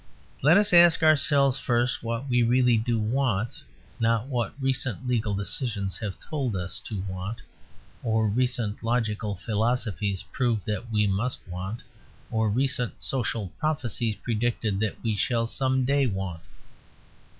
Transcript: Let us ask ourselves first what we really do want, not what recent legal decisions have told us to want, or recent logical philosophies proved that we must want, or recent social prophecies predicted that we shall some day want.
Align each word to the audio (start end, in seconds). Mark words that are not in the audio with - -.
Let 0.41 0.57
us 0.57 0.73
ask 0.73 1.03
ourselves 1.03 1.59
first 1.59 2.01
what 2.01 2.27
we 2.27 2.41
really 2.41 2.75
do 2.75 2.97
want, 2.97 3.61
not 3.99 4.25
what 4.25 4.55
recent 4.59 5.07
legal 5.07 5.35
decisions 5.35 5.99
have 5.99 6.17
told 6.17 6.55
us 6.55 6.79
to 6.85 7.01
want, 7.01 7.37
or 8.01 8.27
recent 8.27 8.81
logical 8.81 9.35
philosophies 9.35 10.23
proved 10.31 10.65
that 10.65 10.91
we 10.91 11.05
must 11.05 11.47
want, 11.47 11.83
or 12.31 12.49
recent 12.49 12.95
social 12.97 13.49
prophecies 13.59 14.15
predicted 14.15 14.79
that 14.79 15.03
we 15.03 15.15
shall 15.15 15.45
some 15.45 15.85
day 15.85 16.07
want. 16.07 16.41